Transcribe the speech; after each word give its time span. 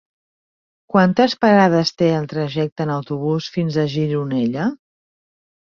Quantes 0.93 1.35
parades 1.45 1.91
té 2.01 2.09
el 2.21 2.25
trajecte 2.33 2.85
en 2.87 2.95
autobús 2.95 3.53
fins 3.59 3.81
a 3.85 3.89
Gironella? 3.95 4.69